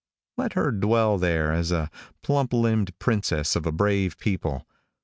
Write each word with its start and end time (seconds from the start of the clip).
Let 0.35 0.53
her 0.53 0.71
dwell 0.71 1.19
there 1.19 1.51
as 1.53 1.69
the 1.69 1.91
plump 2.23 2.53
limbed 2.53 2.97
princess 2.97 3.55
of 3.55 3.67
a 3.67 3.71
brave 3.71 4.17
people. 4.17 4.65